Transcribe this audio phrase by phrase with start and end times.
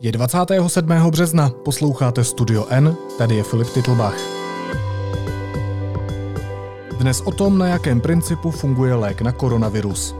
[0.00, 1.10] Je 27.
[1.10, 4.16] března, posloucháte Studio N, tady je Filip Titlbach.
[6.98, 10.16] Dnes o tom, na jakém principu funguje lék na koronavirus.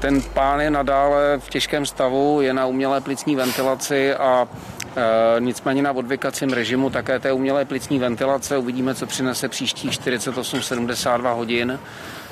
[0.00, 4.48] Ten pán je nadále v těžkém stavu, je na umělé plicní ventilaci a
[4.96, 11.36] e, nicméně na odvykacím režimu také té umělé plicní ventilace uvidíme, co přinese příštích 48-72
[11.36, 11.78] hodin.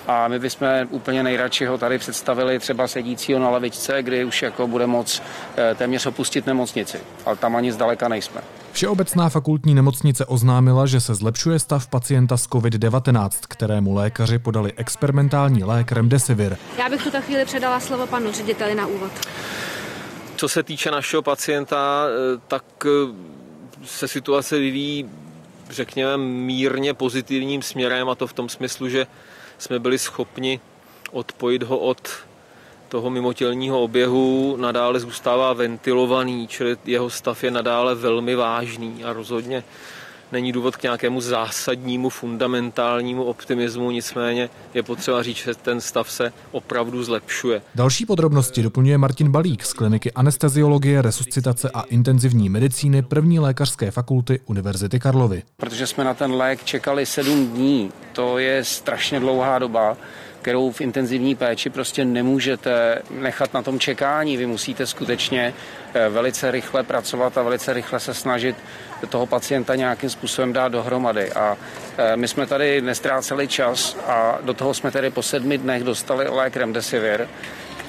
[0.07, 4.67] A my bychom úplně nejradši ho tady představili třeba sedícího na lavičce, kdy už jako
[4.67, 5.23] bude moc
[5.59, 6.99] e, téměř opustit nemocnici.
[7.27, 8.41] Ale tam ani zdaleka nejsme.
[8.73, 15.65] Všeobecná fakultní nemocnice oznámila, že se zlepšuje stav pacienta s COVID-19, kterému lékaři podali experimentální
[15.65, 16.57] lék Remdesivir.
[16.79, 19.13] Já bych tuto chvíli předala slovo panu řediteli na úvod.
[20.37, 22.89] Co se týče našeho pacienta, eh, tak eh,
[23.85, 25.11] se situace vyvíjí,
[25.71, 29.07] řekněme, mírně pozitivním směrem a to v tom smyslu, že
[29.61, 30.61] jsme byli schopni
[31.11, 32.09] odpojit ho od
[32.89, 39.65] toho mimotělního oběhu nadále zůstává ventilovaný, čili jeho stav je nadále velmi vážný a rozhodně
[40.33, 46.33] není důvod k nějakému zásadnímu, fundamentálnímu optimismu, nicméně je potřeba říct, že ten stav se
[46.53, 47.63] opravdu zlepšuje.
[47.75, 54.41] Další podrobnosti doplňuje Martin Balík z kliniky anesteziologie, resuscitace a intenzivní medicíny první lékařské fakulty
[54.47, 55.43] Univerzity Karlovy.
[55.57, 59.97] Protože jsme na ten lék čekali sedm dní, to je strašně dlouhá doba
[60.43, 64.37] kterou v intenzivní péči prostě nemůžete nechat na tom čekání.
[64.37, 65.55] Vy musíte skutečně
[65.95, 68.57] eh, velice rychle pracovat a velice rychle se snažit
[69.09, 71.33] toho pacienta nějakým způsobem dát dohromady.
[71.33, 71.57] A
[71.99, 76.29] eh, my jsme tady nestráceli čas a do toho jsme tedy po sedmi dnech dostali
[76.29, 77.29] lék Remdesivir,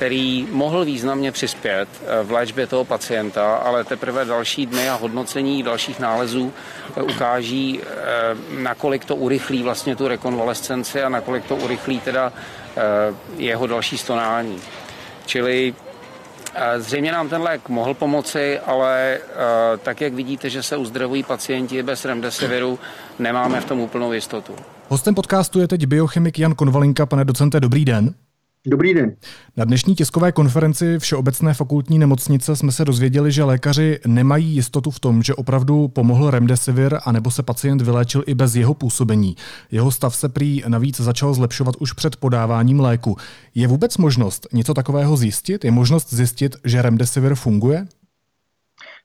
[0.02, 5.64] který mohl významně přispět eh, v léčbě toho pacienta, ale teprve další dny a hodnocení
[5.64, 6.54] dalších nálezů
[6.96, 12.34] eh, ukáží, eh, nakolik to urychlí vlastně tu rekonvalescenci a nakolik to urychlí teda
[13.38, 14.58] jeho další stonání.
[15.26, 15.74] Čili
[16.78, 19.20] Zřejmě nám ten lék mohl pomoci, ale
[19.84, 22.80] tak, jak vidíte, že se uzdravují pacienti bez remdesiviru,
[23.20, 24.56] nemáme v tom úplnou jistotu.
[24.90, 27.06] Hostem podcastu je teď biochemik Jan Konvalinka.
[27.06, 28.14] Pane docente, dobrý den.
[28.68, 29.16] Dobrý den.
[29.58, 35.00] Na dnešní tiskové konferenci Všeobecné fakultní nemocnice jsme se dozvěděli, že lékaři nemají jistotu v
[35.00, 39.36] tom, že opravdu pomohl remdesivir a nebo se pacient vyléčil i bez jeho působení.
[39.72, 43.18] Jeho stav se prý navíc začal zlepšovat už před podáváním léku.
[43.56, 45.66] Je vůbec možnost něco takového zjistit?
[45.66, 47.88] Je možnost zjistit, že remdesivir funguje?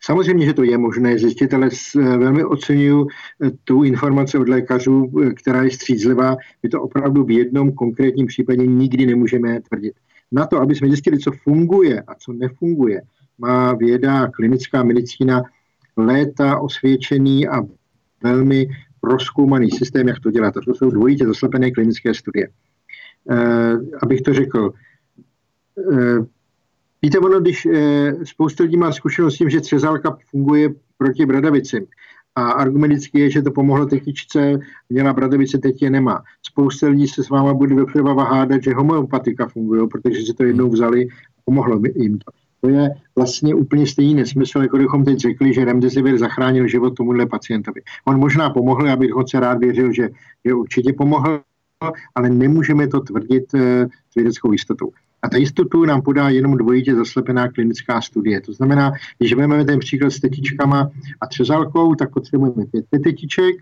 [0.02, 5.12] Samozřejmě, že to je možné zjistit, ale eh, velmi oceňuji eh, tu informaci od lékařů,
[5.22, 6.36] eh, která je střízlivá.
[6.62, 9.94] My to opravdu v jednom konkrétním případě nikdy nemůžeme tvrdit.
[10.32, 13.02] Na to, aby jsme zjistili, co funguje a co nefunguje,
[13.38, 15.42] má věda, klinická medicína
[15.96, 17.62] léta osvědčený a
[18.22, 18.66] velmi
[19.00, 20.54] proskoumaný systém, jak to dělat.
[20.54, 22.48] To jsou dvojitě zaslepené klinické studie.
[24.02, 24.72] abych to řekl,
[27.02, 31.86] Víte, ono, když e, spousta lidí má zkušenost s tím, že třezálka funguje proti bradavicím,
[32.36, 34.58] a argument vždycky je, že to pomohlo tetičce,
[34.88, 36.22] měla bradavice, teď je nemá.
[36.42, 40.68] Spousta lidí se s váma bude doprava hádat, že homeopatika funguje, protože si to jednou
[40.68, 41.08] vzali
[41.44, 42.32] pomohlo jim to.
[42.60, 47.26] To je vlastně úplně stejný nesmysl, jako kdybychom teď řekli, že remdesivir zachránil život tomuhle
[47.26, 47.80] pacientovi.
[48.04, 50.08] On možná pomohl, abych ho se rád věřil, že,
[50.44, 51.40] že určitě pomohl,
[52.14, 54.90] ale nemůžeme to tvrdit e, s vědeckou jistotou.
[55.26, 58.41] A ta jistotu nám podá jenom dvojitě zaslepená klinická studie.
[58.41, 63.56] To znamená, když vezmeme ten příklad s tetičkama a třezalkou, tak potřebujeme pět tetiček,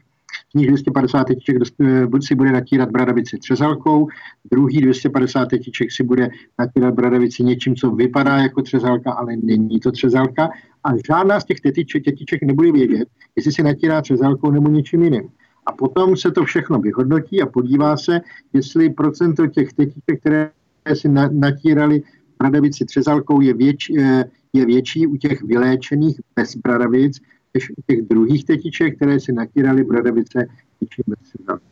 [0.50, 4.08] z nich 250 tetiček eh, si bude natírat bradavici třezalkou,
[4.50, 9.92] druhý 250 tetiček si bude natírat bradavici něčím, co vypadá jako třezalka, ale není to
[9.92, 10.50] třezalka.
[10.84, 15.28] A žádná z těch tetiček, tetiček nebude vědět, jestli si natírá třezalkou nebo něčím jiným.
[15.66, 18.20] A potom se to všechno vyhodnotí a podívá se,
[18.52, 20.50] jestli procento těch tetiček, které
[20.94, 22.02] si natírali
[22.38, 27.20] bradavici třezalkou, je, věč, eh, je větší u těch vyléčených bez bradavic,
[27.54, 30.46] než u těch druhých tetiček, které si natírali bradavice
[31.06, 31.66] bez třezalkou.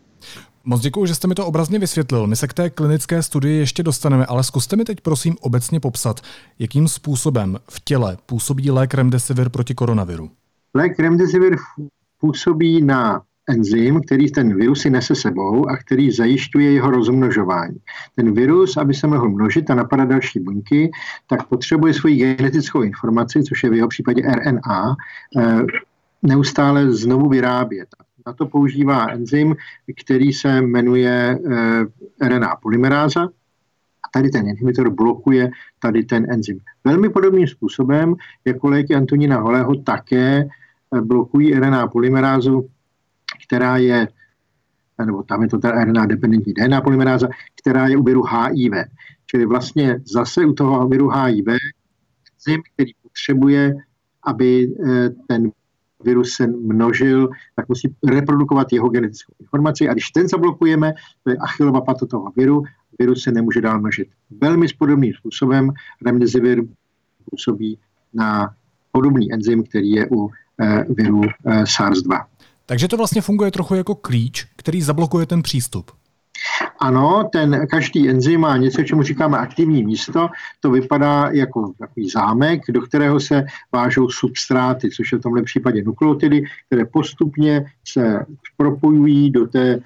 [0.64, 2.26] Moc děkuji, že jste mi to obrazně vysvětlil.
[2.26, 6.20] My se k té klinické studii ještě dostaneme, ale zkuste mi teď prosím obecně popsat,
[6.58, 10.30] jakým způsobem v těle působí lék Remdesivir proti koronaviru.
[10.74, 11.56] Lék Remdesivir
[12.20, 17.76] působí na enzym, který ten virus si nese sebou a který zajišťuje jeho rozmnožování.
[18.16, 20.90] Ten virus, aby se mohl množit a napadat další buňky,
[21.26, 24.96] tak potřebuje svoji genetickou informaci, což je v jeho případě RNA,
[25.38, 25.62] eh,
[26.22, 27.88] neustále znovu vyrábět.
[28.26, 29.56] Na to používá enzym,
[30.04, 33.22] který se jmenuje eh, RNA polymeráza,
[34.04, 36.58] a tady ten inhibitor blokuje tady ten enzym.
[36.84, 40.44] Velmi podobným způsobem, jako léky Antonína Holého také
[40.96, 42.68] eh, blokují RNA polymerázu
[43.46, 44.08] která je
[45.06, 47.28] nebo tam je to ta RNA dependentní DNA polymeráza,
[47.60, 48.72] která je u viru HIV.
[49.26, 53.74] Čili vlastně zase u toho viru HIV enzym, který potřebuje,
[54.22, 55.50] aby eh, ten
[56.04, 60.94] virus se množil, tak musí reprodukovat jeho genetickou informaci a když ten zablokujeme,
[61.24, 62.62] to je achillova pata toho viru,
[62.98, 64.08] virus se nemůže dál množit.
[64.40, 65.70] Velmi podobným způsobem
[66.06, 66.62] remdesivir
[67.30, 67.78] působí
[68.14, 68.54] na
[68.92, 70.30] podobný enzym, který je u
[70.60, 72.24] eh, viru eh, SARS-2.
[72.72, 75.90] Takže to vlastně funguje trochu jako klíč, který zablokuje ten přístup.
[76.78, 80.28] Ano, ten každý enzym má něco, čemu říkáme aktivní místo.
[80.60, 85.82] To vypadá jako takový zámek, do kterého se vážou substráty, což je v tomhle případě
[85.82, 88.26] nukleotidy, které postupně se
[88.56, 89.80] propojují do té e,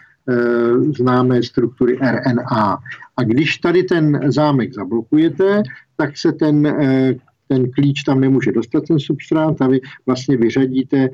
[0.96, 2.78] známé struktury RNA.
[3.16, 5.62] A když tady ten zámek zablokujete,
[5.96, 7.14] tak se ten, e,
[7.48, 11.08] ten klíč tam nemůže dostat, ten substrát, a vy vlastně vyřadíte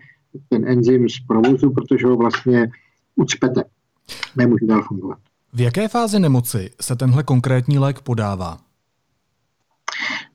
[0.49, 2.71] ten enzym z provozu, protože ho vlastně
[3.17, 3.65] ucpete.
[4.37, 5.19] Nemůže dál fungovat.
[5.53, 8.59] V jaké fázi nemoci se tenhle konkrétní lék podává?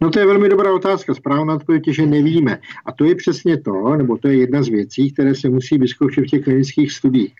[0.01, 1.13] No to je velmi dobrá otázka.
[1.13, 2.59] Správná odpověď je, že nevíme.
[2.85, 6.23] A to je přesně to, nebo to je jedna z věcí, které se musí vyzkoušet
[6.23, 7.33] v těch klinických studiích.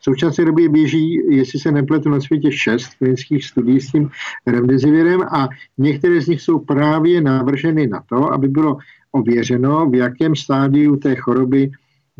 [0.00, 4.10] V současné době běží, jestli se nepletu na světě, šest klinických studií s tím
[4.46, 5.48] remdesivirem a
[5.78, 8.78] některé z nich jsou právě navrženy na to, aby bylo
[9.12, 11.70] ověřeno, v jakém stádiu té choroby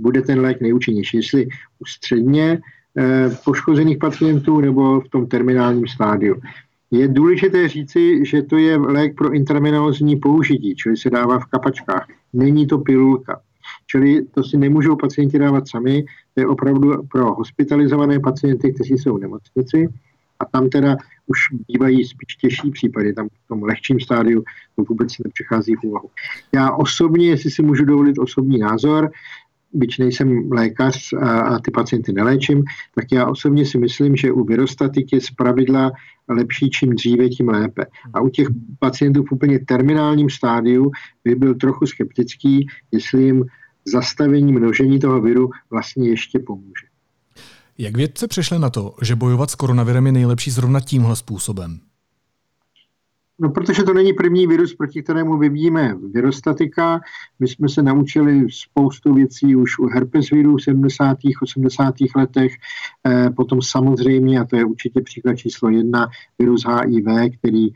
[0.01, 1.17] bude ten lék nejúčinnější.
[1.17, 1.49] Jestli
[1.79, 2.61] u středně
[2.99, 6.41] Eh, poškozených pacientů nebo v tom terminálním stádiu.
[6.91, 12.07] Je důležité říci, že to je lék pro intravenózní použití, čili se dává v kapačkách.
[12.33, 13.41] Není to pilulka.
[13.87, 16.05] Čili to si nemůžou pacienti dávat sami,
[16.35, 19.89] to je opravdu pro hospitalizované pacienty, kteří jsou v nemocnici
[20.41, 21.39] a tam teda už
[21.69, 24.45] bývají spíš těžší případy, tam v tom lehčím stádiu
[24.77, 26.11] to vůbec nepřichází v úvahu.
[26.55, 29.11] Já osobně, jestli si můžu dovolit osobní názor,
[29.73, 32.65] byť nejsem lékař a, a ty pacienty neléčím,
[32.95, 35.91] tak já osobně si myslím, že u virostatik je zpravidla
[36.29, 37.87] lepší, čím dříve, tím lépe.
[38.15, 40.91] A u těch pacientů v úplně terminálním stádiu
[41.25, 43.45] by byl trochu skeptický, jestli jim
[43.85, 46.87] zastavení množení toho viru vlastně ještě pomůže.
[47.79, 51.81] Jak vědce přišli na to, že bojovat s koronavirem je nejlepší zrovna tímhle způsobem?
[53.41, 57.01] No, protože to není první virus, proti kterému vyvíjíme virostatika.
[57.39, 61.19] My jsme se naučili spoustu věcí už u herpes viru v 70.
[61.43, 61.95] 80.
[62.17, 62.53] letech.
[63.07, 66.09] E, potom samozřejmě, a to je určitě příklad číslo jedna,
[66.39, 67.73] virus HIV, který e,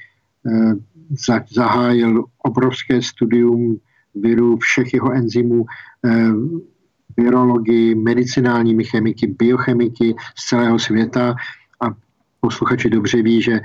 [1.50, 3.80] zahájil obrovské studium
[4.14, 5.64] viru, všech jeho enzymů,
[6.04, 6.32] e,
[7.16, 11.34] virologii, medicinálními chemiky, biochemiky z celého světa
[12.44, 13.60] posluchači dobře ví, že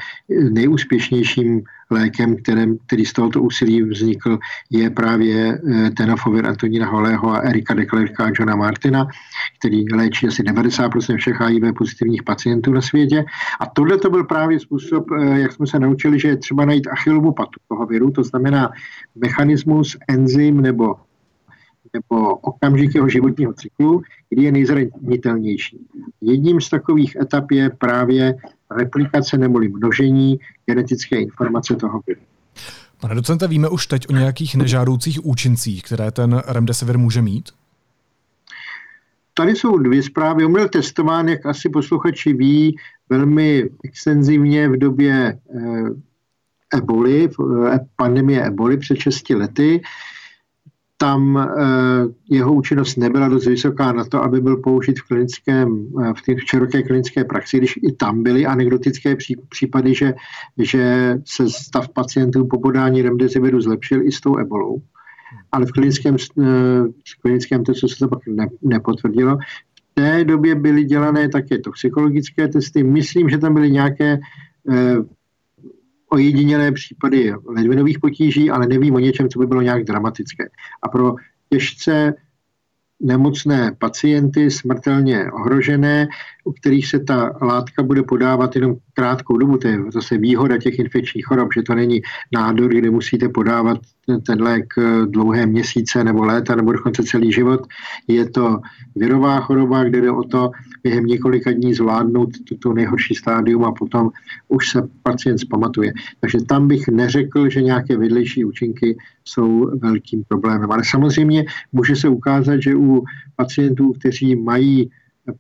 [0.49, 1.61] nejúspěšnějším
[1.91, 4.39] lékem, kterém, který z tohoto úsilí vznikl,
[4.69, 9.07] je právě eh, tenofovir Antonína Holého a Erika Deklerka a Johna Martina,
[9.59, 13.25] který léčí asi 90% všech HIV pozitivních pacientů na světě.
[13.59, 16.87] A tohle to byl právě způsob, eh, jak jsme se naučili, že je třeba najít
[16.87, 18.71] achilovu patu toho viru, to znamená
[19.15, 20.95] mechanismus, enzym nebo
[21.93, 25.77] nebo okamžik jeho životního cyklu, kdy je nejzranitelnější.
[26.21, 28.35] Jedním z takových etap je právě
[28.77, 32.21] replikace nebo množení genetické informace toho viru.
[33.01, 37.49] Pane docente, víme už teď o nějakých nežádoucích účincích, které ten remdesivir může mít?
[39.33, 40.45] Tady jsou dvě zprávy.
[40.45, 42.75] On byl testován, jak asi posluchači ví,
[43.09, 47.29] velmi extenzivně v době eh, eboli,
[47.67, 49.81] eh, pandemie eboli před 6 lety
[51.01, 51.45] tam eh,
[52.29, 56.49] jeho účinnost nebyla dost vysoká na to, aby byl použit v, klinickém, eh, v, v
[56.49, 59.15] široké klinické praxi, když i tam byly anekdotické
[59.49, 60.13] případy, že,
[60.57, 64.81] že se stav pacientů po podání remdesiviru zlepšil i s tou ebolou.
[65.51, 66.43] Ale v klinickém, eh,
[66.83, 69.37] v klinickém testu se to pak ne, nepotvrdilo.
[69.75, 72.83] V té době byly dělané také toxikologické testy.
[72.83, 74.19] Myslím, že tam byly nějaké
[76.09, 80.49] ojedinělé případy ledvinových potíží, ale nevím o něčem, co by bylo nějak dramatické.
[80.81, 81.15] A pro
[81.49, 82.13] těžce
[82.99, 86.07] nemocné pacienty, smrtelně ohrožené,
[86.43, 89.57] u kterých se ta látka bude podávat jenom krátkou dobu.
[89.57, 92.01] To je zase výhoda těch infekčních chorob, že to není
[92.33, 93.77] nádor, kde musíte podávat
[94.17, 97.67] ten lék eh, dlouhé měsíce nebo léta nebo dokonce celý život.
[98.07, 98.59] Je to
[98.95, 100.51] virová choroba, kde jde o to
[100.83, 104.09] během několika dní zvládnout tuto nejhorší stádium a potom
[104.47, 105.93] už se pacient zpamatuje.
[106.19, 110.71] Takže tam bych neřekl, že nějaké vedlejší účinky jsou velkým problémem.
[110.71, 113.03] Ale samozřejmě může se ukázat, že u
[113.35, 114.89] pacientů, kteří mají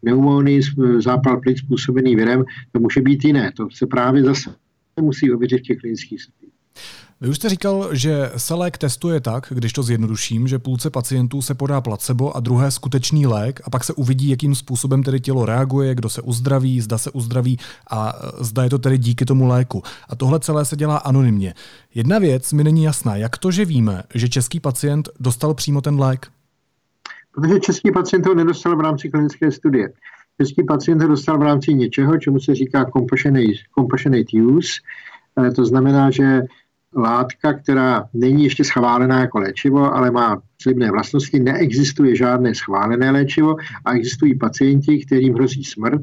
[0.01, 0.61] pneumonii,
[0.97, 3.51] zápal plic způsobený virem, to může být jiné.
[3.57, 4.55] To se právě zase
[5.01, 6.53] musí ověřit v těch klinických studiích.
[7.21, 11.41] Vy už jste říkal, že se lék testuje tak, když to zjednoduším, že půlce pacientů
[11.41, 15.45] se podá placebo a druhé skutečný lék a pak se uvidí, jakým způsobem tedy tělo
[15.45, 17.57] reaguje, kdo se uzdraví, zda se uzdraví
[17.91, 19.83] a e, zda je to tedy díky tomu léku.
[20.09, 21.53] A tohle celé se dělá anonymně.
[21.95, 23.15] Jedna věc mi není jasná.
[23.15, 26.27] Jak to, že víme, že český pacient dostal přímo ten lék?
[27.31, 29.93] Protože český pacient ho nedostal v rámci klinické studie.
[30.41, 34.71] Český pacient ho dostal v rámci něčeho, čemu se říká compassionate, compassionate use.
[35.55, 36.41] To znamená, že
[36.95, 43.55] látka, která není ještě schválená jako léčivo, ale má slibné vlastnosti, neexistuje žádné schválené léčivo
[43.85, 46.01] a existují pacienti, kterým hrozí smrt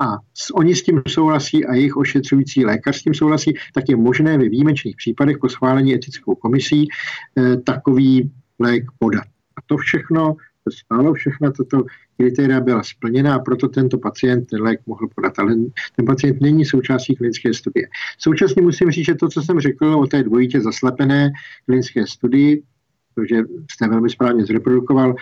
[0.00, 0.16] a
[0.54, 4.48] oni s tím souhlasí a jejich ošetřující lékař s tím souhlasí, tak je možné ve
[4.48, 6.88] výjimečných případech po schválení etickou komisí
[7.38, 9.24] eh, takový lék podat.
[9.56, 10.36] A to všechno
[10.70, 11.84] stálo všechno toto
[12.16, 15.38] kritéria byla splněna a proto tento pacient ten lék mohl podat.
[15.38, 15.54] Ale
[15.96, 17.88] ten pacient není součástí klinické studie.
[18.18, 21.32] Současně musím říct, že to, co jsem řekl o té dvojitě zaslepené
[21.66, 22.62] klinické studii,
[23.14, 23.36] protože
[23.70, 25.14] jste velmi správně zreprodukoval,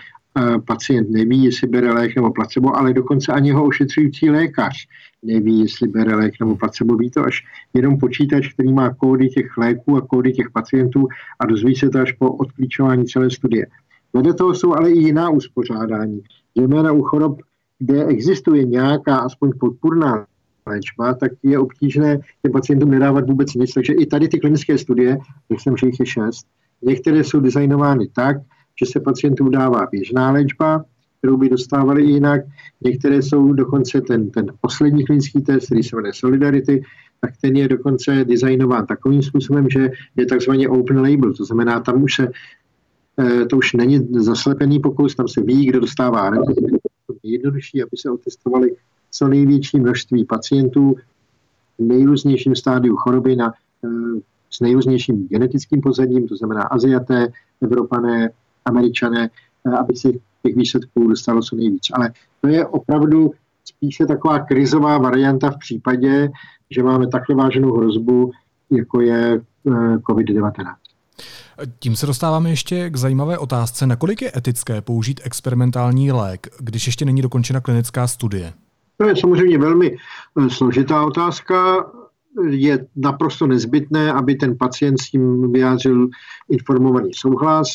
[0.67, 4.87] pacient neví, jestli bere lék nebo placebo, ale dokonce ani jeho ošetřující lékař
[5.23, 6.97] neví, jestli bere lék nebo placebo.
[6.97, 11.07] Ví to až jenom počítač, který má kódy těch léků a kódy těch pacientů
[11.39, 13.67] a dozví se to až po odklíčování celé studie.
[14.15, 16.21] Vedle toho jsou ale i jiná uspořádání.
[16.57, 17.37] Zejména u chorob,
[17.79, 20.25] kde existuje nějaká aspoň podpůrná
[20.67, 23.73] léčba, tak je obtížné těm pacientům nedávat vůbec nic.
[23.73, 25.17] Takže i tady ty klinické studie,
[25.49, 26.47] jak jsem jich je šest,
[26.81, 28.37] některé jsou designovány tak,
[28.79, 30.83] že se pacientům dává běžná léčba,
[31.17, 32.41] kterou by dostávali jinak.
[32.83, 36.83] Některé jsou dokonce ten, ten poslední klinický test, který se jmenuje Solidarity,
[37.21, 42.03] tak ten je dokonce designován takovým způsobem, že je takzvaně open label, to znamená, tam
[42.03, 42.27] už se
[43.49, 46.31] to už není zaslepený pokus, tam se ví, kdo dostává
[47.07, 48.75] To je jednodušší, aby se otestovali
[49.11, 50.95] co největší množství pacientů
[51.79, 53.53] v nejrůznějším stádiu choroby na,
[53.85, 54.19] eh,
[54.49, 57.27] s nejrůznějším genetickým pozadím, to znamená Aziaté,
[57.61, 58.29] Evropané,
[58.65, 59.29] Američané,
[59.67, 60.11] eh, aby se
[60.43, 61.87] těch výsledků dostalo co nejvíc.
[61.93, 63.31] Ale to je opravdu
[63.65, 66.29] spíše taková krizová varianta v případě,
[66.71, 68.31] že máme takhle váženou hrozbu,
[68.71, 69.41] jako je
[70.09, 70.75] COVID-19.
[71.79, 77.05] Tím se dostáváme ještě k zajímavé otázce, nakolik je etické použít experimentální lék, když ještě
[77.05, 78.53] není dokončena klinická studie?
[78.97, 81.85] To je samozřejmě velmi eh, složitá otázka.
[82.49, 86.09] Je naprosto nezbytné, aby ten pacient s tím vyjádřil
[86.49, 87.67] informovaný souhlas.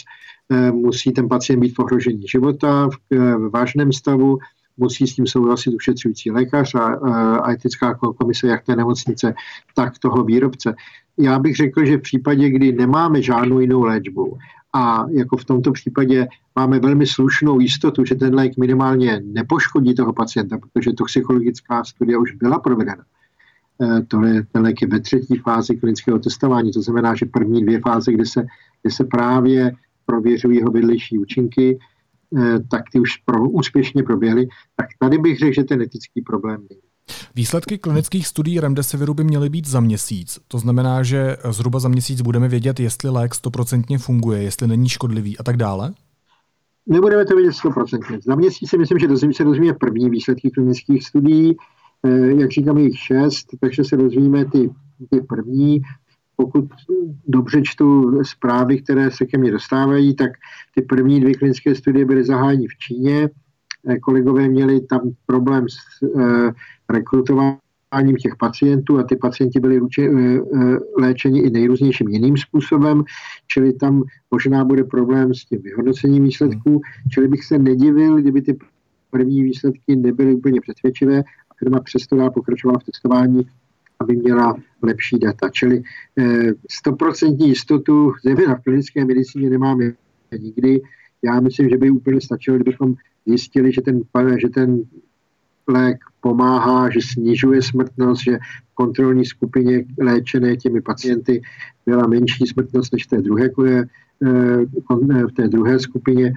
[0.53, 4.39] Eh, musí ten pacient být v ohrožení života, v eh, vážném stavu,
[4.77, 9.35] musí s tím souhlasit ušetřující lékař a, a etická komise jak té nemocnice,
[9.75, 10.75] tak toho výrobce
[11.21, 14.39] já bych řekl, že v případě, kdy nemáme žádnou jinou léčbu
[14.75, 20.13] a jako v tomto případě máme velmi slušnou jistotu, že ten lék minimálně nepoškodí toho
[20.13, 23.05] pacienta, protože toxikologická studie už byla provedena.
[23.83, 27.81] Eh, tohle, ten lék je ve třetí fázi klinického testování, to znamená, že první dvě
[27.81, 28.47] fáze, kde se,
[28.83, 29.73] kde se právě
[30.07, 31.79] prověřují jeho vedlejší účinky,
[32.39, 36.61] eh, tak ty už pro, úspěšně proběhly, tak tady bych řekl, že ten etický problém
[36.71, 36.90] není.
[37.35, 40.39] Výsledky klinických studií Remdesiviru by měly být za měsíc.
[40.49, 45.39] To znamená, že zhruba za měsíc budeme vědět, jestli lék stoprocentně funguje, jestli není škodlivý
[45.39, 45.93] a tak dále?
[46.87, 48.19] Nebudeme to vědět stoprocentně.
[48.25, 51.57] Za měsíc si myslím, že dozvíme, se dozvíme první výsledky klinických studií,
[52.07, 54.71] eh, jak říkám, jich šest, takže se dozvíme ty,
[55.11, 55.81] ty první.
[56.37, 56.65] Pokud
[57.29, 60.31] dobře čtu zprávy, které se ke mně dostávají, tak
[60.75, 63.29] ty první dvě klinické studie byly zahájeny v Číně,
[64.03, 66.53] kolegové měli tam problém s eh,
[66.89, 70.39] rekrutováním těch pacientů a ty pacienti byli eh,
[70.99, 73.05] léčeni i nejrůznějším jiným způsobem,
[73.47, 76.81] čili tam možná bude problém s tím vyhodnocením výsledků,
[77.13, 78.59] čili bych se nedivil, kdyby ty
[79.11, 83.47] první výsledky nebyly úplně přesvědčivé a firma přesto dál pokračovala v testování,
[84.01, 85.49] aby měla lepší data.
[85.51, 85.83] Čili
[86.71, 89.93] stoprocentní jistotu, zejména v klinické medicíně, nemáme
[90.39, 90.81] nikdy.
[91.23, 92.95] Já myslím, že by úplně stačilo, kdybychom
[93.27, 94.01] zjistili, že ten,
[94.37, 94.83] že ten
[95.69, 98.39] lék pomáhá, že snižuje smrtnost, že
[98.73, 101.43] v kontrolní skupině léčené těmi pacienty
[101.87, 103.85] byla menší smrtnost než v té druhé, eh,
[104.25, 106.33] eh, v té druhé skupině.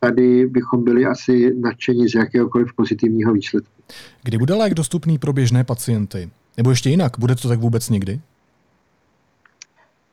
[0.00, 3.82] Tady bychom byli asi nadšení z jakéhokoliv pozitivního výsledku.
[4.22, 6.30] Kdy bude lék dostupný pro běžné pacienty?
[6.56, 8.20] Nebo ještě jinak, bude to tak vůbec nikdy?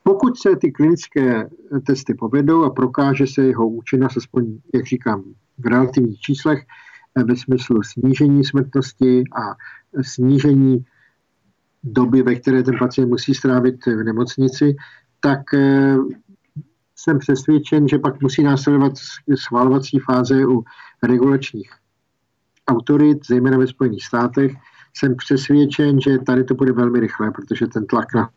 [0.04, 1.50] Pokud se ty klinické
[1.86, 5.24] testy povedou a prokáže se jeho účinnost, aspoň, jak říkám,
[5.60, 6.66] v relativních číslech
[7.16, 9.56] eh, ve smyslu snížení smrtnosti a
[10.01, 10.86] snížení
[11.84, 14.75] doby, ve které ten pacient musí strávit v nemocnici,
[15.20, 15.96] tak eh,
[16.96, 18.94] jsem přesvědčen, že pak musí následovat
[19.36, 20.63] schvalovací fáze u
[21.04, 21.72] regulačních
[22.68, 24.51] autorit, zejména ve Spojených státech.
[24.94, 28.30] Jsem přesvědčen, že tady to bude velmi rychle, protože ten tlak na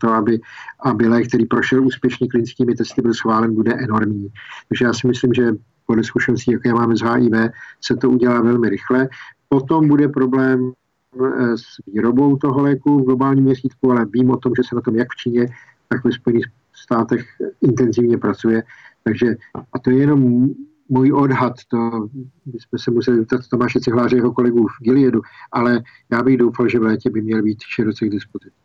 [0.00, 0.40] to, aby,
[0.80, 4.28] aby lék, který prošel úspěšně klinickými testy, byl schválen, bude enormní.
[4.68, 5.52] Takže já si myslím, že
[5.86, 7.50] podle zkušeností, jaké máme z HIV,
[7.80, 9.08] se to udělá velmi rychle.
[9.48, 14.52] Potom bude problém eh, s výrobou toho léku v globálním měřítku, ale vím o tom,
[14.56, 15.46] že se na tom jak v Číně,
[15.88, 17.26] tak ve Spojených státech
[17.60, 18.62] intenzivně pracuje.
[19.04, 19.26] Takže,
[19.72, 20.48] a to je jenom
[20.88, 22.08] můj odhad, to
[22.46, 25.20] bychom se museli zeptat Tomáše Cihláře jeho kolegů v Gileadu,
[25.52, 28.64] ale já bych doufal, že v létě by měl být široce k dispozici.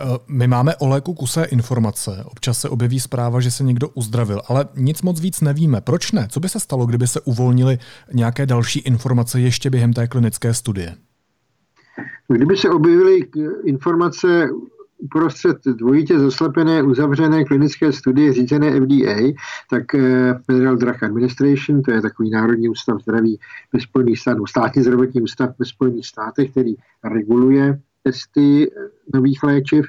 [0.00, 2.24] Eh, my máme o léku kusé informace.
[2.24, 5.80] Občas se objeví zpráva, že se někdo uzdravil, ale nic moc víc nevíme.
[5.80, 6.26] Proč ne?
[6.30, 7.78] Co by se stalo, kdyby se uvolnily
[8.12, 10.94] nějaké další informace ještě během té klinické studie?
[12.28, 13.26] Kdyby se objevily
[13.64, 14.48] informace
[14.98, 19.32] uprostřed dvojitě zaslepené uzavřené klinické studie řízené FDA,
[19.70, 23.38] tak eh, Federal Drug Administration, to je takový Národní ústav zdraví
[23.72, 26.74] ve Spojených státech, státní zdravotní ústav ve Spojených státech, který
[27.04, 29.86] reguluje testy eh, nových léčiv,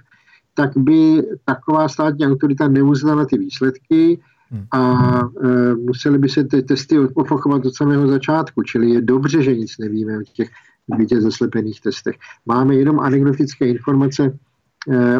[0.59, 4.19] tak by taková státní autorita neuznala ty výsledky
[4.51, 4.65] hmm.
[4.71, 8.63] a e, museli by se ty testy opakovat od samého začátku.
[8.63, 10.49] Čili je dobře, že nic nevíme o těch
[10.97, 12.15] bytě zaslepených testech.
[12.45, 14.37] Máme jenom anekdotické informace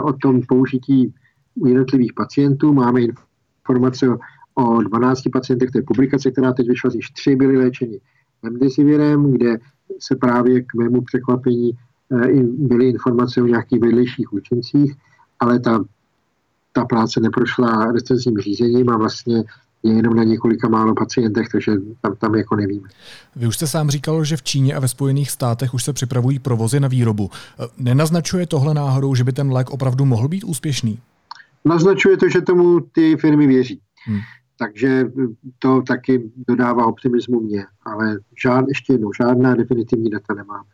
[0.01, 1.13] o tom použití
[1.55, 2.73] u jednotlivých pacientů.
[2.73, 4.17] Máme informace o,
[4.53, 7.99] o 12 pacientech, to je publikace, která teď vyšla, již tři byly léčeni
[8.43, 9.57] remdesivirem, kde
[9.99, 11.71] se právě k mému překvapení
[12.11, 14.95] Eh, byly informace o nějakých vedlejších účincích,
[15.39, 15.83] ale ta,
[16.71, 19.43] ta práce neprošla recenzním řízením a vlastně
[19.83, 21.71] je jenom na několika málo pacientech, takže
[22.01, 22.89] tam, tam jako nevíme.
[23.35, 26.39] Vy už jste sám říkal, že v Číně a ve Spojených státech už se připravují
[26.39, 27.29] provozy na výrobu.
[27.33, 30.99] Eh, nenaznačuje tohle náhodou, že by ten lék opravdu mohl být úspěšný?
[31.65, 33.79] Naznačuje to, že tomu ty firmy věří.
[34.05, 34.19] Hmm.
[34.59, 35.05] Takže
[35.59, 40.69] to taky dodává optimismu mě, ale žád, ještě jednou, žádná definitivní data nemáme.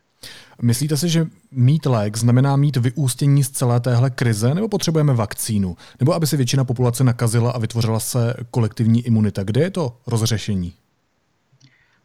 [0.62, 5.76] Myslíte si, že mít lék znamená mít vyústění z celé téhle krize, nebo potřebujeme vakcínu?
[6.00, 9.44] Nebo aby se většina populace nakazila a vytvořila se kolektivní imunita?
[9.44, 10.72] Kde je to rozřešení?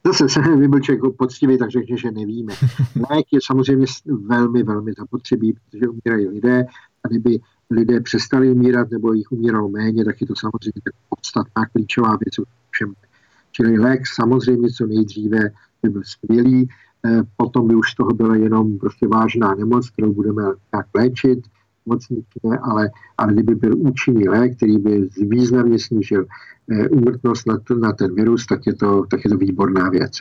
[0.06, 2.54] Zase jsem Vybelček poctivý, tak řekne, že nevíme.
[3.10, 3.86] Lék je samozřejmě
[4.28, 6.66] velmi, velmi zapotřebí, protože umírají lidé
[7.04, 11.66] a kdyby lidé přestali umírat nebo jich umíralo méně, tak je to samozřejmě tak podstatná
[11.66, 12.94] klíčová věc všem.
[13.51, 15.40] Čili lék samozřejmě co nejdříve
[15.84, 16.68] by byl skvělý,
[17.37, 21.40] potom by už toho byla jenom prostě vážná nemoc, kterou budeme tak léčit,
[21.85, 26.25] mocnitě, ale, ale kdyby byl účinný lék, který by významně snížil
[26.72, 26.90] eh,
[27.48, 30.11] na, na ten virus, tak je, to, tak je to výborná věc.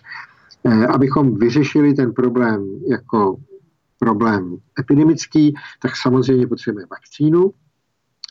[0.65, 3.37] Eh, abychom vyřešili ten problém jako
[3.99, 7.51] problém epidemický, tak samozřejmě potřebujeme vakcínu,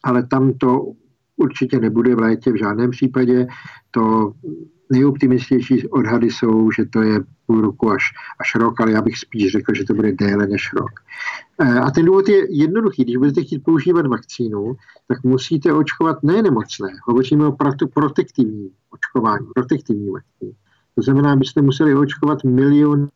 [0.03, 0.91] ale tam to
[1.37, 3.47] určitě nebude v létě v žádném případě.
[3.91, 4.33] To
[4.89, 8.03] nejoptimističtější odhady jsou, že to je půl roku až,
[8.41, 10.91] až rok, ale já bych spíš řekl, že to bude déle než rok.
[11.61, 13.03] Eh, a ten důvod je jednoduchý.
[13.03, 14.73] Když budete chtít používat vakcínu,
[15.07, 16.89] tak musíte očkovat ne nemocné.
[17.07, 17.55] Hovoříme o
[17.93, 20.51] protektivní očkování, protektivní vakcíny.
[20.95, 23.07] To znamená, byste museli očkovat miliony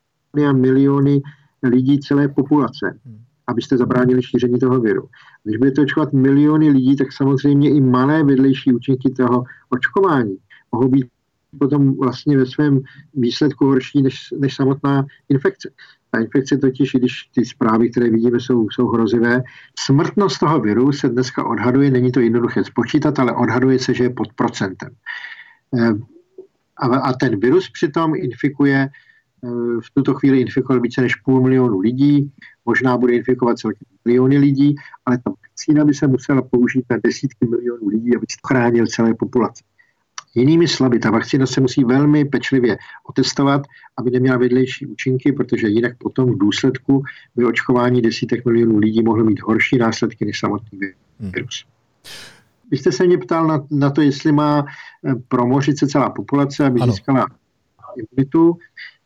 [0.50, 1.22] a miliony
[1.64, 3.00] lidí celé populace,
[3.48, 5.10] abyste zabránili šíření toho viru.
[5.44, 10.38] Když budete očkovat miliony lidí, tak samozřejmě i malé vedlejší účinky toho očkování
[10.72, 11.06] mohou být
[11.60, 12.82] potom vlastně ve svém
[13.14, 15.70] výsledku horší než, než samotná infekce.
[16.12, 19.44] Ta infekce totiž, když ty zprávy, které vidíme, jsou, jsou hrozivé,
[19.80, 24.10] smrtnost toho viru se dneska odhaduje, není to jednoduché spočítat, ale odhaduje se, že je
[24.10, 24.90] pod procentem.
[25.80, 25.94] Eh,
[26.78, 29.48] a, a ten virus přitom infikuje, eh,
[29.82, 32.32] v tuto chvíli infikoval více než půl milionu lidí,
[32.66, 37.46] možná bude infikovat celkem miliony lidí, ale ta vakcína by se musela použít na desítky
[37.46, 39.64] milionů lidí, aby chránil celé populace.
[40.36, 42.78] Jinými slovy, ta vakcína se musí velmi pečlivě
[43.10, 43.62] otestovat,
[43.98, 47.04] aby neměla vedlejší účinky, protože jinak potom v důsledku
[47.36, 50.80] by očkování desítek milionů lidí mohlo mít horší následky než samotný
[51.20, 51.32] hmm.
[51.32, 51.66] virus.
[52.72, 54.66] Vy jste se mě ptal na, na to, jestli má
[55.06, 56.92] eh, promořit se celá populace, aby ano.
[56.92, 57.28] získala
[57.96, 58.58] imunitu.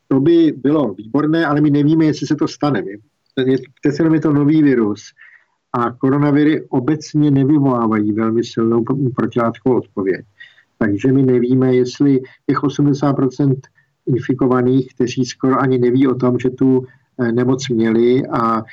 [0.07, 2.83] To by bylo výborné, ale my nevíme, jestli se to stane.
[3.81, 5.01] Přece je to nový virus
[5.73, 8.83] a koronaviry obecně nevyvolávají velmi silnou
[9.15, 10.25] protilátkovou odpověď.
[10.77, 13.55] Takže my nevíme, jestli těch 80%
[14.07, 16.85] infikovaných, kteří skoro ani neví o tom, že tu
[17.19, 18.63] eh, nemoc měli a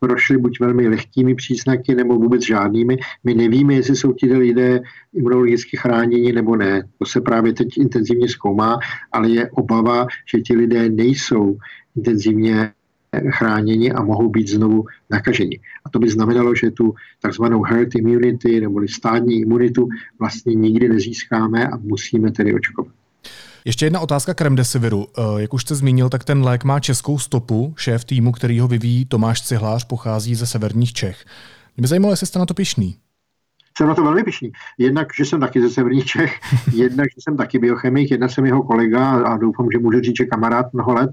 [0.00, 2.96] prošli buď velmi lehkými příznaky nebo vůbec žádnými.
[3.24, 4.80] My nevíme, jestli jsou ti lidé
[5.14, 6.88] imunologicky chráněni nebo ne.
[6.98, 8.78] To se právě teď intenzivně zkoumá,
[9.12, 11.56] ale je obava, že ti lidé nejsou
[11.96, 12.72] intenzivně
[13.30, 15.60] chráněni a mohou být znovu nakaženi.
[15.84, 19.88] A to by znamenalo, že tu takzvanou herd immunity nebo stádní imunitu
[20.18, 22.92] vlastně nikdy nezískáme a musíme tedy očkovat.
[23.64, 25.06] Ještě jedna otázka k remdesiviru.
[25.18, 27.74] Eh, jak už jste zmínil, tak ten lék má českou stopu.
[27.76, 31.24] Šéf týmu, který ho vyvíjí, Tomáš Cihlář, pochází ze severních Čech.
[31.76, 32.96] Mě by zajímalo, jestli jste na to pišný.
[33.78, 34.52] Jsem na to velmi pišný.
[34.78, 36.40] Jednak, že jsem taky ze severních Čech,
[36.72, 40.24] jednak, že jsem taky biochemik, jedna jsem jeho kolega a doufám, že můžu říct, že
[40.24, 41.10] kamarád mnoho let.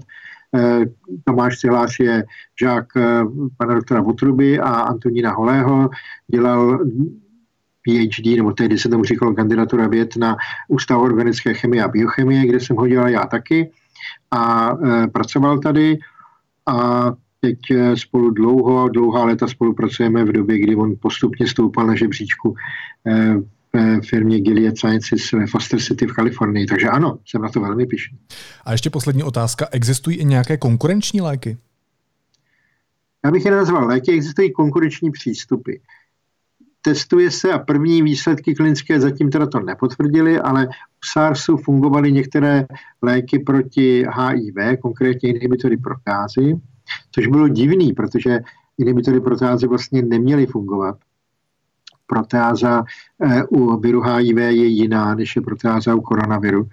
[0.54, 0.84] Eh,
[1.24, 2.24] Tomáš Cihlář je
[2.60, 3.24] žák eh,
[3.56, 5.90] pana doktora Votruby a Antonína Holého.
[6.28, 6.78] Dělal
[7.82, 10.36] PhD, nebo tehdy se tomu říkalo kandidatura věd na
[10.68, 13.70] Ústavu organické chemie a biochemie, kde jsem ho dělal já taky.
[14.30, 15.98] A e, pracoval tady
[16.66, 17.58] a teď
[17.94, 22.54] spolu dlouho, dlouhá léta spolupracujeme v době, kdy on postupně stoupal na žebříčku
[24.08, 26.66] firmě Gilead Sciences ve Foster City v Kalifornii.
[26.66, 28.18] Takže ano, jsem na to velmi pišný.
[28.64, 29.66] A ještě poslední otázka.
[29.70, 31.56] Existují i nějaké konkurenční léky?
[33.24, 35.72] Já bych je nazval léky, existují konkurenční přístupy
[36.84, 42.66] testuje se a první výsledky klinické zatím teda to nepotvrdili, ale u SARSu fungovaly některé
[43.02, 46.60] léky proti HIV, konkrétně inhibitory protázy,
[47.10, 48.40] což bylo divný, protože
[48.78, 50.96] inhibitory protázy vlastně neměly fungovat
[52.06, 52.84] proteáza
[53.22, 56.68] eh, u viru HIV je jiná, než je proteáza u koronaviru.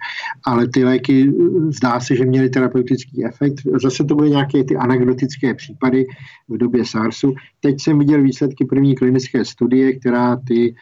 [0.46, 3.54] Ale ty léky eh, zdá se, že měly terapeutický efekt.
[3.82, 6.06] Zase to byly nějaké ty anekdotické případy
[6.48, 7.34] v době SARSu.
[7.60, 10.74] Teď jsem viděl výsledky první klinické studie, která ty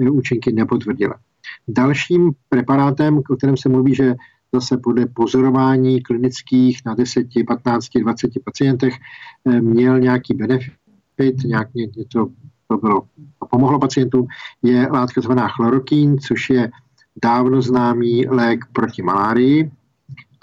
[0.00, 1.14] eh, účinky nepotvrdila.
[1.68, 4.14] Dalším preparátem, o kterém se mluví, že
[4.54, 8.94] zase podle pozorování klinických na 10, 15, 20 pacientech
[9.60, 12.30] měl nějaký benefit, nějak něco
[12.70, 13.02] to bylo,
[13.50, 14.26] pomohlo pacientům,
[14.62, 16.70] je látka zvaná chlorokín, což je
[17.22, 19.70] dávno známý lék proti malárii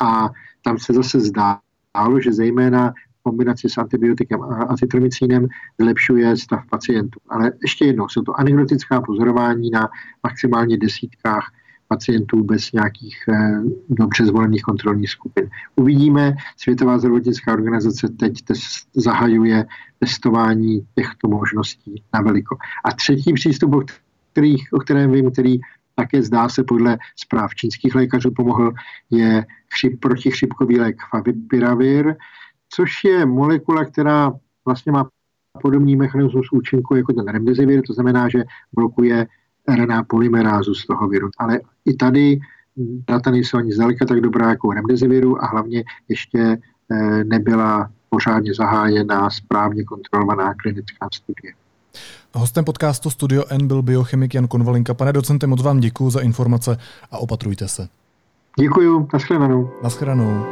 [0.02, 0.30] a
[0.62, 5.48] tam se zase zdálo, že zejména v kombinaci s antibiotikem a acitromycínem
[5.80, 7.20] zlepšuje stav pacientů.
[7.30, 9.89] Ale ještě jednou, jsou to anekdotická pozorování na
[10.24, 11.52] maximálně desítkách
[11.88, 15.50] pacientů bez nějakých eh, dobře zvolených kontrolních skupin.
[15.76, 19.65] Uvidíme, Světová zdravotnická organizace teď test, zahajuje
[20.00, 22.58] testování těchto možností na veliko.
[22.86, 23.82] A třetí přístup, o,
[24.32, 25.58] kterých, o kterém vím, který
[25.95, 28.73] také zdá se podle zpráv čínských lékařů pomohl,
[29.10, 32.15] je chřip, protichřipkový lék favipiravir,
[32.69, 34.34] což je molekula, která
[34.65, 35.10] vlastně má
[35.62, 39.28] podobný mechanismus účinku jako ten remdesivir, to znamená, že blokuje
[39.75, 41.30] RNA polymerázu z toho viru.
[41.38, 42.39] Ale i tady
[43.08, 46.58] data nejsou ani zdaleka tak dobrá jako u remdesiviru a hlavně ještě
[46.91, 51.53] eh, nebyla pořádně zahájená správně kontrolovaná klinická studie.
[52.34, 54.93] Hostem podcastu Studio N byl biochemik Jan Konvalinka.
[54.93, 56.77] Pane docente, moc vám děkuji za informace
[57.12, 57.88] a opatrujte se.
[58.60, 59.69] Děkuji, nashledanou.
[59.84, 60.45] Nashledanou.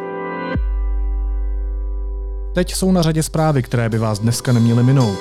[2.55, 5.19] Teď jsou na řadě zprávy, které by vás dneska neměly minout.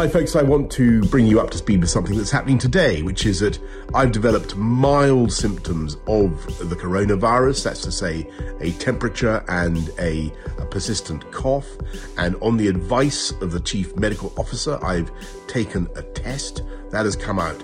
[0.00, 0.34] Hi, folks.
[0.34, 3.40] I want to bring you up to speed with something that's happening today, which is
[3.40, 3.58] that
[3.92, 7.64] I've developed mild symptoms of the coronavirus.
[7.64, 8.26] That's to say,
[8.60, 11.66] a temperature and a, a persistent cough.
[12.16, 15.12] And on the advice of the chief medical officer, I've
[15.48, 17.62] taken a test that has come out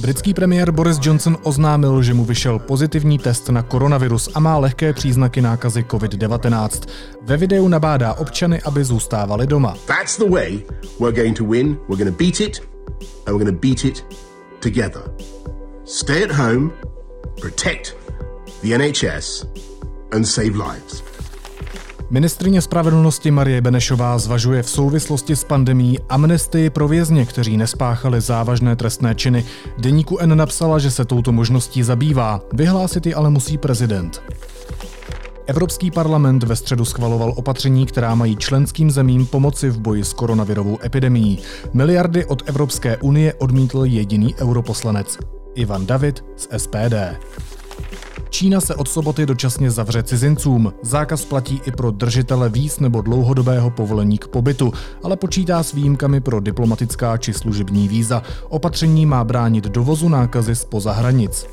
[0.00, 4.92] Britský premiér Boris Johnson oznámil, že mu vyšel pozitivní test na koronavirus a má lehké
[4.92, 6.88] příznaky nákazy COVID-19.
[7.22, 9.76] Ve videu nabádá občany, aby zůstávali doma.
[9.86, 10.62] That's the way
[11.00, 11.78] we're going to win.
[11.88, 12.60] We're going to beat it
[13.26, 14.04] and we're going to beat it
[14.60, 15.02] together.
[15.84, 16.72] Stay at home,
[17.40, 17.96] protect
[18.62, 19.46] the NHS
[20.12, 21.13] and save lives.
[22.14, 28.76] Ministrině spravedlnosti Marie Benešová zvažuje v souvislosti s pandemí amnestii pro vězně, kteří nespáchali závažné
[28.76, 29.44] trestné činy.
[29.78, 32.40] Deníku N napsala, že se touto možností zabývá.
[32.52, 34.22] Vyhlásit ji ale musí prezident.
[35.46, 40.78] Evropský parlament ve středu schvaloval opatření, která mají členským zemím pomoci v boji s koronavirovou
[40.84, 41.38] epidemií.
[41.72, 45.18] Miliardy od Evropské unie odmítl jediný europoslanec.
[45.54, 46.94] Ivan David z SPD.
[48.34, 50.72] Čína se od soboty dočasně zavře cizincům.
[50.82, 56.20] Zákaz platí i pro držitele víc nebo dlouhodobého povolení k pobytu, ale počítá s výjimkami
[56.20, 58.22] pro diplomatická či služební víza.
[58.48, 61.46] Opatření má bránit dovozu nákazy spoza hranic.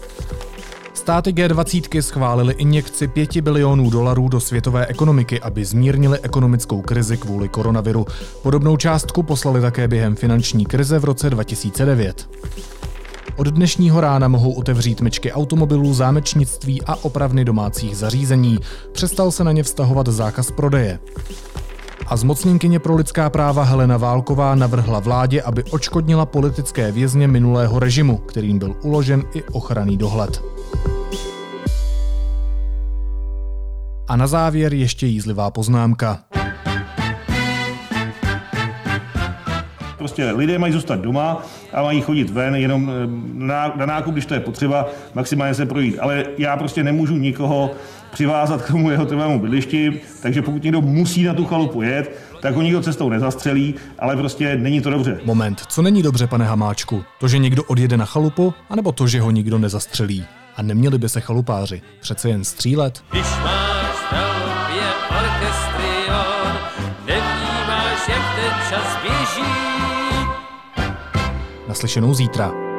[0.93, 7.49] Státy G20 schválili injekci 5 bilionů dolarů do světové ekonomiky, aby zmírnili ekonomickou krizi kvůli
[7.49, 8.05] koronaviru.
[8.43, 12.29] Podobnou částku poslali také během finanční krize v roce 2009.
[13.37, 18.59] Od dnešního rána mohou otevřít mečky automobilů, zámečnictví a opravny domácích zařízení.
[18.91, 20.99] Přestal se na ně vztahovat zákaz prodeje.
[22.07, 28.17] A zmocněnkyně pro lidská práva Helena Válková navrhla vládě, aby očkodnila politické vězně minulého režimu,
[28.17, 30.41] kterým byl uložen i ochranný dohled.
[34.07, 36.19] A na závěr ještě jízlivá poznámka.
[39.97, 42.93] Prostě lidé mají zůstat doma a mají chodit ven jenom eh,
[43.33, 45.99] na, na nákup, když to je potřeba, maximálně se projít.
[45.99, 47.71] Ale já prostě nemůžu nikoho
[48.11, 52.55] přivázat k tomu jeho trvalému bydlišti, takže pokud někdo musí na tu chalupu jet, tak
[52.55, 55.19] ho nikdo cestou nezastřelí, ale prostě není to dobře.
[55.25, 57.03] Moment, co není dobře, pane Hamáčku?
[57.19, 60.25] To, že někdo odjede na chalupu, anebo to, že ho nikdo nezastřelí?
[60.55, 63.03] A neměli by se chalupáři přece jen střílet?
[63.11, 63.70] Když máš
[71.71, 72.70] Naslyšenou zítra.